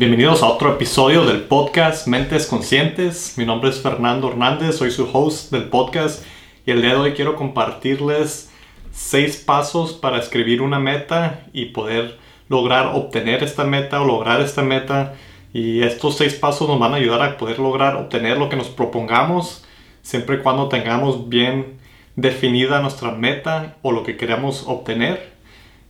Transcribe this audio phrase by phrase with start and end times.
[0.00, 3.34] Bienvenidos a otro episodio del podcast Mentes Conscientes.
[3.36, 6.24] Mi nombre es Fernando Hernández, soy su host del podcast
[6.64, 8.50] y el día de hoy quiero compartirles
[8.90, 12.16] seis pasos para escribir una meta y poder
[12.48, 15.16] lograr obtener esta meta o lograr esta meta.
[15.52, 18.68] Y estos seis pasos nos van a ayudar a poder lograr obtener lo que nos
[18.68, 19.66] propongamos
[20.00, 21.76] siempre y cuando tengamos bien
[22.16, 25.30] definida nuestra meta o lo que queremos obtener.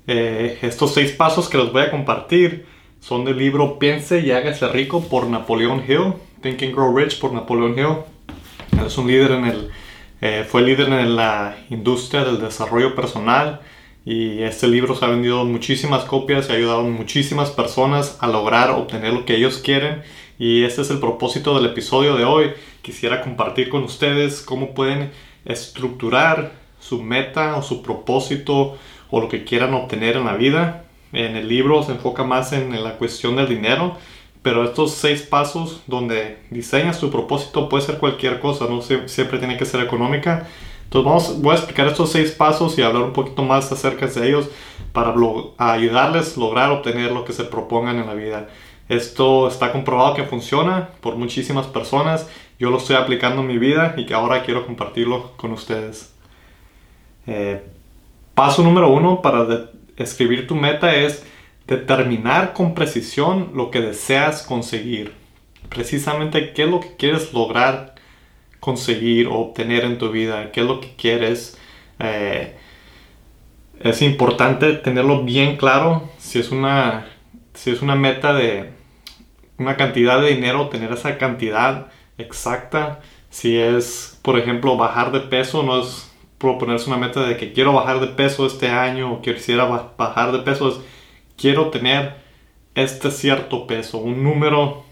[0.08, 4.68] Eh, estos seis pasos que les voy a compartir son del libro Piense y hágase
[4.68, 8.84] rico por Napoleón Hill, Think and Grow Rich por Napoleón Hill.
[8.86, 9.70] Es un líder en el,
[10.20, 13.60] eh, fue líder en la industria del desarrollo personal
[14.04, 18.28] y este libro se ha vendido muchísimas copias y ha ayudado a muchísimas personas a
[18.28, 20.02] lograr obtener lo que ellos quieren
[20.38, 22.52] y este es el propósito del episodio de hoy.
[22.82, 25.10] Quisiera compartir con ustedes cómo pueden
[25.44, 28.78] estructurar su meta o su propósito
[29.10, 30.84] o lo que quieran obtener en la vida.
[31.12, 33.96] En el libro se enfoca más en, la cuestión del dinero,
[34.42, 39.56] pero estos seis pasos donde diseñas tu propósito puede ser cualquier cosa, no siempre tiene
[39.56, 40.46] que ser económica.
[40.84, 44.28] Entonces vamos, voy a explicar estos seis pasos y hablar un poquito más acerca de
[44.28, 44.48] ellos
[44.92, 45.14] para
[45.58, 48.48] ayudarles a lograr obtener lo que se propongan en la vida.
[48.88, 52.28] Esto está comprobado que funciona por muchísimas personas.
[52.58, 56.12] Yo lo estoy aplicando en mi vida y que ahora quiero compartirlo con ustedes.
[57.28, 57.62] Eh,
[58.34, 59.44] paso número uno para
[60.02, 61.24] escribir tu meta es
[61.66, 65.14] determinar con precisión lo que deseas conseguir.
[65.68, 67.94] Precisamente qué es lo que quieres lograr
[68.58, 71.58] conseguir o obtener en tu vida, qué es lo que quieres.
[71.98, 72.56] Eh,
[73.80, 77.06] es importante tenerlo bien claro si es una,
[77.54, 78.70] si es una meta de
[79.58, 83.00] una cantidad de dinero, tener esa cantidad exacta.
[83.30, 86.09] Si es, por ejemplo, bajar de peso, no es
[86.40, 90.38] proponerse una meta de que quiero bajar de peso este año o quisiera bajar de
[90.38, 90.80] peso, es
[91.36, 92.14] quiero tener
[92.74, 94.84] este cierto peso, un número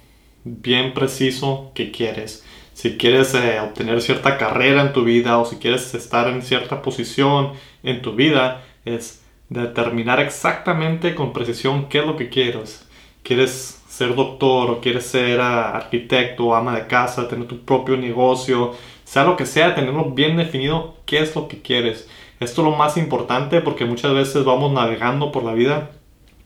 [0.44, 2.44] bien preciso que quieres.
[2.74, 6.82] Si quieres eh, obtener cierta carrera en tu vida o si quieres estar en cierta
[6.82, 12.86] posición en tu vida, es determinar exactamente con precisión qué es lo que quieres.
[13.22, 18.74] ¿Quieres ser doctor o quieres ser ah, arquitecto ama de casa, tener tu propio negocio,
[19.08, 22.08] sea lo que sea, tenerlo bien definido qué es lo que quieres.
[22.40, 25.92] Esto es lo más importante porque muchas veces vamos navegando por la vida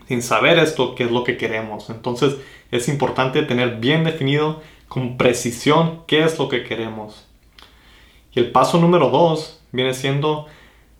[0.06, 1.90] sin saber esto, qué es lo que queremos.
[1.90, 2.36] Entonces
[2.70, 7.26] es importante tener bien definido con precisión qué es lo que queremos.
[8.32, 10.46] Y el paso número dos viene siendo,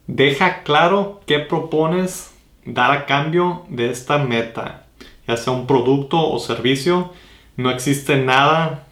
[0.07, 2.35] deja claro qué propones
[2.65, 4.83] dar a cambio de esta meta
[5.27, 7.13] ya sea un producto o servicio,
[7.57, 8.87] no existe nada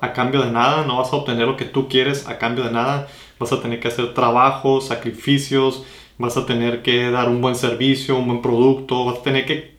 [0.00, 2.72] a cambio de nada, no vas a obtener lo que tú quieres a cambio de
[2.72, 5.84] nada, vas a tener que hacer trabajo, sacrificios,
[6.18, 9.74] vas a tener que dar un buen servicio, un buen producto, vas a tener que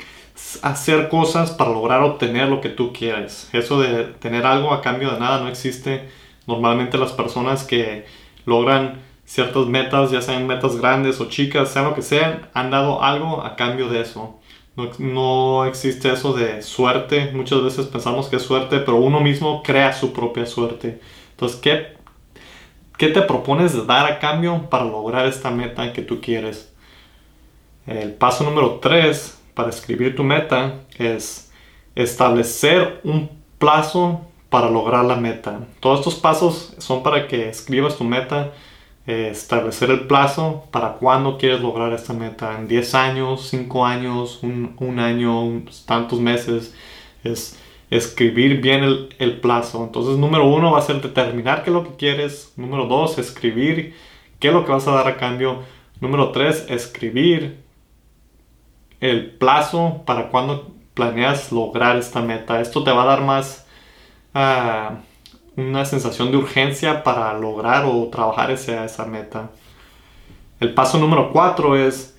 [0.62, 3.50] hacer cosas para lograr obtener lo que tú quieres.
[3.54, 6.10] Eso de tener algo a cambio de nada no existe.
[6.48, 8.06] Normalmente las personas que
[8.46, 13.04] logran ciertas metas, ya sean metas grandes o chicas, sean lo que sean, han dado
[13.04, 14.41] algo a cambio de eso.
[15.00, 17.32] No, existe eso de suerte.
[17.34, 21.00] Muchas veces pensamos que es suerte, pero uno mismo crea su propia suerte.
[21.32, 21.98] Entonces, ¿qué,
[22.98, 26.74] qué te propones dar a cambio para lograr esta meta que tú quieres?
[27.88, 31.52] El paso número 3 para escribir tu meta es
[31.96, 35.62] establecer un plazo para lograr la meta.
[35.80, 38.52] Todos estos pasos son para que escribas tu meta
[39.06, 42.58] establecer el plazo para cuándo quieres lograr esta meta.
[42.58, 46.76] En 10 años, 5 años, un, año, tantos meses.
[47.24, 47.60] Es
[47.90, 49.84] escribir bien el, el, plazo.
[49.84, 52.54] Entonces, número uno va a ser determinar qué es lo que quieres.
[52.56, 53.96] Número dos, escribir
[54.40, 55.64] qué es lo que vas a dar a cambio.
[56.00, 57.62] Número tres, escribir
[59.00, 62.62] el plazo para cuándo planeas lograr esta meta.
[62.62, 63.66] Esto te va a dar más...
[64.34, 65.11] Uh,
[65.58, 69.52] una sensación de urgencia para lograr o trabajar hacia esa meta.
[70.60, 72.18] El paso número cuatro es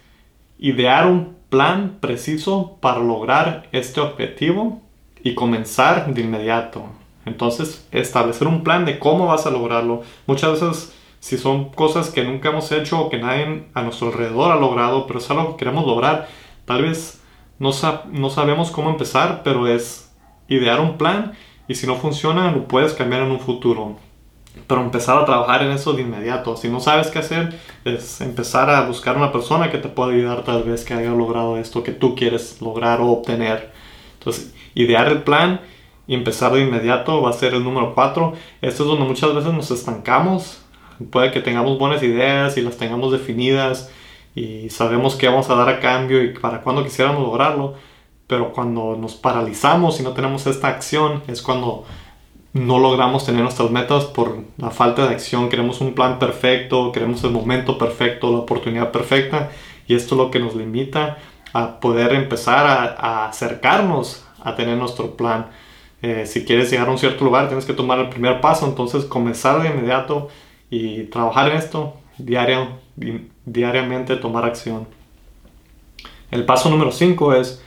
[0.59, 4.81] idear un plan preciso para lograr este objetivo
[5.23, 6.85] y comenzar de inmediato.
[7.25, 10.03] Entonces, establecer un plan de cómo vas a lograrlo.
[10.27, 14.51] Muchas veces, si son cosas que nunca hemos hecho o que nadie a nuestro alrededor
[14.51, 16.29] ha logrado, pero es algo que queremos lograr,
[16.65, 17.23] tal vez
[17.59, 17.71] no,
[18.11, 20.13] no sabemos cómo empezar, pero es
[20.49, 21.33] idear un plan
[21.73, 23.97] y si no funciona lo puedes cambiar en un futuro.
[24.67, 26.55] Pero empezar a trabajar en eso de inmediato.
[26.55, 30.45] Si no sabes qué hacer, es empezar a buscar una persona que te pueda ayudar
[30.45, 33.73] tal vez que haya logrado esto que tú quieres lograr o obtener.
[34.19, 35.63] Entonces, idear el plan
[36.07, 38.35] y empezar de inmediato va a ser el número 4.
[38.61, 40.61] Esto es donde muchas veces nos estancamos.
[41.11, 43.91] Puede que tengamos buenas ideas y las tengamos definidas
[44.35, 47.77] y sabemos qué vamos a dar a cambio y para cuándo quisiéramos lograrlo
[48.33, 51.85] pero cuando nos paralizamos y no tenemos esta acción es cuando
[52.55, 55.51] no logramos tener nuestras metas por la falta de acción.
[55.51, 59.51] Queremos un plan perfecto, queremos el momento perfecto, la oportunidad perfecta
[59.87, 61.19] y esto es lo que nos limita
[61.53, 65.49] a poder empezar a, acercarnos a tener nuestro plan.
[66.01, 69.05] Eh, si quieres llegar a un cierto lugar tienes que tomar el primer paso, entonces
[69.05, 70.29] comenzar de inmediato
[70.71, 72.79] y trabajar en esto diario,
[73.45, 74.87] diariamente, tomar acción.
[76.31, 77.63] El paso número 5 es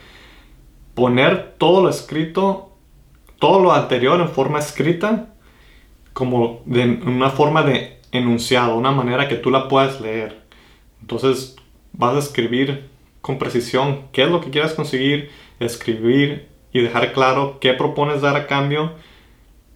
[0.96, 2.66] poner todo lo escrito
[3.38, 5.28] todo lo anterior en forma escrita
[6.12, 10.40] como de una forma de enunciado, una manera que tú la puedas leer.
[11.00, 11.56] Entonces
[11.92, 12.88] vas a escribir
[13.20, 18.36] con precisión qué es lo que quieres conseguir, escribir y dejar claro qué propones dar
[18.36, 18.92] a cambio,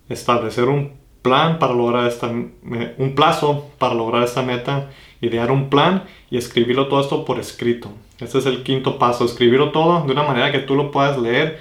[0.08, 4.90] establecer un plan para lograr esta, un plazo para lograr esta meta,
[5.20, 7.90] idear un plan y escribirlo todo esto por escrito.
[8.18, 11.58] Este es el quinto paso, escribirlo todo de una manera que tú lo puedas leer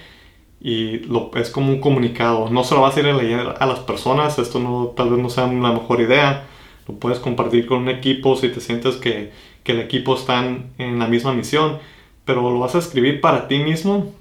[0.62, 2.50] y lo, es como un comunicado.
[2.50, 5.20] No se lo vas a ir a leer a las personas, esto no, tal vez
[5.20, 6.46] no sea la mejor idea.
[6.88, 9.32] Lo puedes compartir con un equipo si te sientes que,
[9.64, 11.78] que el equipo está en la misma misión,
[12.26, 14.14] pero lo vas a escribir para ti mismo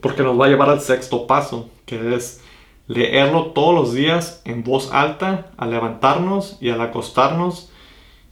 [0.00, 2.42] porque nos va a llevar al sexto paso, que es
[2.86, 7.70] leerlo todos los días en voz alta al levantarnos y al acostarnos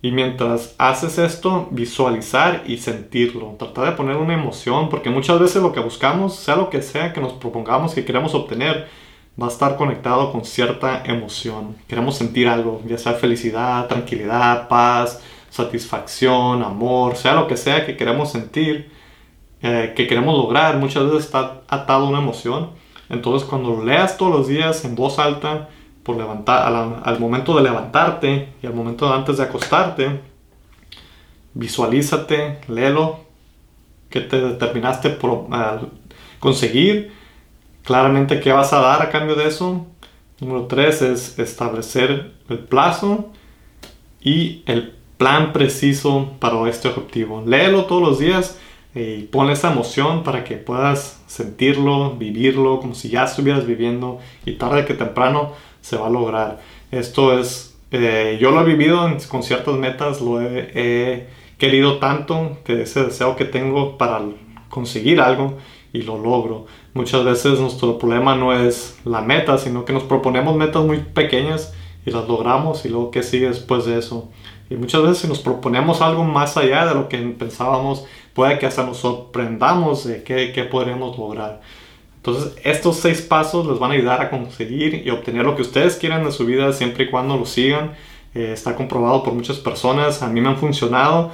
[0.04, 3.56] y mientras haces esto, visualizar y sentirlo.
[3.58, 7.14] Tratar de poner una emoción, porque muchas veces lo que buscamos, sea lo que sea
[7.14, 8.86] que nos propongamos que queremos obtener,
[9.40, 11.74] va a estar conectado con cierta emoción.
[11.88, 17.96] Queremos sentir algo, ya sea felicidad, tranquilidad, paz, satisfacción, amor, sea lo que sea que
[17.96, 18.90] queremos sentir,
[19.62, 22.72] eh, que queremos lograr, muchas veces está atado a una emoción.
[23.08, 25.70] Entonces cuando lo leas todos los días en voz alta,
[26.04, 26.72] por levantar,
[27.02, 30.20] al, momento de levantarte y al momento de antes de acostarte,
[31.54, 33.20] visualízate, léelo,
[34.10, 35.46] que te determinaste por
[36.38, 37.12] conseguir,
[37.82, 39.86] claramente qué vas a dar a cambio de eso.
[40.40, 43.30] Número tres es establecer el plazo
[44.20, 47.42] y el plan preciso para este objetivo.
[47.46, 48.58] Léelo todos los días
[48.94, 54.52] y ponle esa emoción para que puedas sentirlo, vivirlo, como si ya estuvieras viviendo y
[54.52, 55.52] tarde que temprano
[55.84, 56.60] se va a lograr.
[56.90, 61.26] Esto es, eh, yo lo he vivido con ciertas metas, lo he,
[61.58, 64.22] querido tanto, que ese deseo que tengo para
[64.70, 65.58] conseguir algo
[65.92, 66.64] y lo logro.
[66.94, 71.74] Muchas veces nuestro problema no es la meta, sino que nos proponemos metas muy pequeñas
[72.06, 74.30] y las logramos y luego qué sigue después de eso.
[74.70, 78.64] Y muchas veces si nos proponemos algo más allá de lo que pensábamos, puede que
[78.64, 81.60] hasta nos sorprendamos de qué, qué podremos lograr.
[82.26, 85.96] Entonces, estos seis pasos les van a ayudar a conseguir y obtener lo que ustedes
[85.96, 87.92] quieran de su vida siempre y cuando lo sigan.
[88.34, 91.32] Eh, está comprobado por muchas personas, a mí me han funcionado.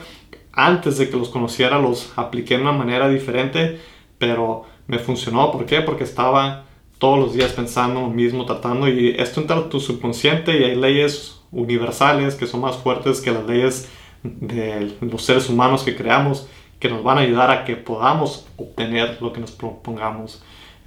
[0.52, 3.78] Antes de que los conociera los apliqué de una manera diferente,
[4.18, 5.52] pero me funcionó.
[5.52, 5.80] ¿Por qué?
[5.80, 6.64] Porque estaba
[6.98, 10.74] todos los días pensando lo mismo, tratando y esto entra en tu subconsciente y hay
[10.74, 13.88] leyes universales que son más fuertes que las leyes
[14.24, 16.48] de los seres humanos que creamos
[16.80, 20.42] que nos van a ayudar a que podamos obtener lo que nos propongamos.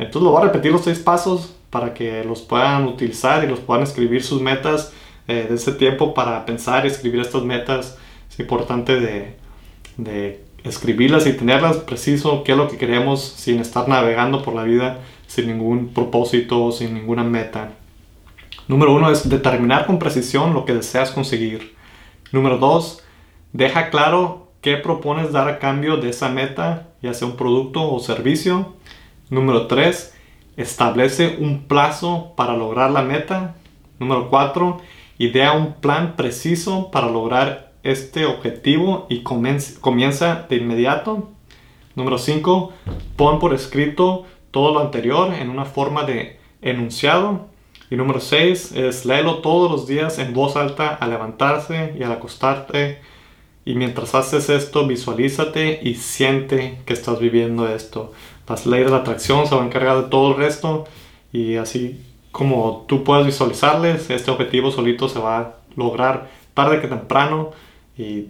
[0.05, 3.59] Entonces lo voy a repetir los seis pasos para que los puedan utilizar y los
[3.59, 4.93] puedan escribir sus metas
[5.27, 7.97] eh, de ese tiempo para pensar y escribir estas metas.
[8.29, 14.41] Es importante de, escribirlas y tenerlas preciso qué es lo que queremos sin estar navegando
[14.43, 17.71] por la vida sin ningún propósito, sin ninguna meta.
[18.67, 21.75] Número uno es determinar con precisión lo que deseas conseguir.
[22.31, 23.03] Número dos,
[23.51, 27.99] deja claro qué propones dar a cambio de esa meta, ya sea un producto o
[27.99, 28.73] servicio.
[29.33, 30.13] Número 3.
[30.57, 33.55] Establece un plazo para lograr la meta.
[33.97, 34.77] Número 4.
[35.17, 41.31] Idea un plan preciso para lograr este objetivo y comienza de inmediato.
[41.95, 42.73] Número 5.
[43.15, 47.47] Pon por escrito todo lo anterior en una forma de enunciado.
[47.89, 52.11] Y número 6 es léelo todos los días en voz alta al levantarse y al
[52.11, 53.01] acostarte.
[53.65, 58.11] Y mientras haces esto, visualízate y siente que estás viviendo esto
[58.47, 60.85] las leyes de la atracción se van a encargar de todo el resto
[61.31, 61.99] y así
[62.31, 67.51] como tú puedas visualizarles, este objetivo solito se va a lograr tarde que temprano
[67.97, 68.27] y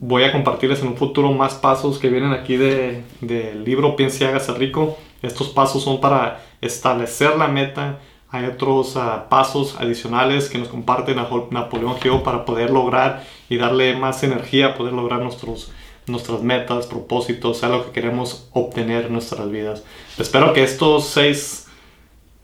[0.00, 4.26] voy a compartirles en un futuro más pasos que vienen aquí del libro Piense y
[4.26, 4.96] hágase rico.
[5.22, 7.98] Estos pasos son para establecer la meta.
[8.30, 13.96] Hay otros ah, pasos adicionales que nos comparte Napoleón Hill para poder lograr y darle
[13.96, 15.72] más energía, poder lograr nuestros
[16.08, 19.82] nuestras metas, propósitos, sea lo que queremos obtener en nuestras vidas.
[20.18, 21.66] Espero que estos seis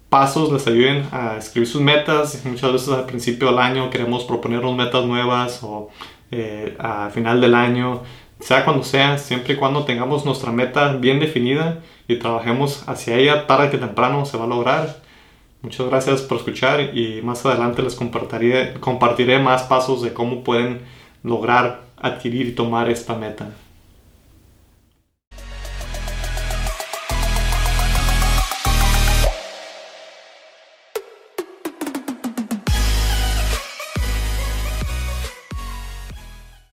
[0.08, 2.44] pasos les ayuden a escribir sus metas.
[2.44, 5.90] Muchas veces al principio del año queremos proponernos metas nuevas o
[6.30, 8.02] eh, al final del año
[8.40, 13.46] sea cuando sea, siempre y cuando tengamos nuestra meta bien definida y trabajemos hacia ella,
[13.46, 15.02] tarde que temprano se va a lograr.
[15.62, 20.82] Muchas gracias por escuchar y más adelante les compartiré, compartiré más pasos de cómo pueden
[21.22, 23.48] lograr adquirir y tomar esta meta.